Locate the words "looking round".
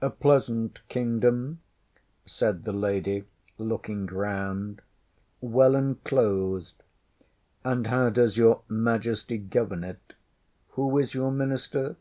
3.58-4.80